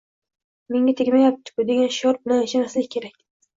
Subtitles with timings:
[0.75, 3.25] “Menga tegmayapti-ku” degan shior bilan yashamaslik kerak.